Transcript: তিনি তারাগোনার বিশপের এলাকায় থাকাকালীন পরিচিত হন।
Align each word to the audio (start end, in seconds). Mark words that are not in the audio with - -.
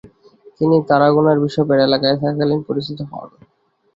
তিনি 0.57 0.75
তারাগোনার 0.89 1.37
বিশপের 1.43 1.79
এলাকায় 1.79 2.17
থাকাকালীন 2.17 2.61
পরিচিত 2.67 2.99
হন। 3.09 3.29